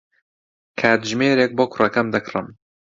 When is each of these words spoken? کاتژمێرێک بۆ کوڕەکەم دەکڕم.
کاتژمێرێک 0.79 1.51
بۆ 1.57 1.65
کوڕەکەم 1.71 2.07
دەکڕم. 2.13 2.47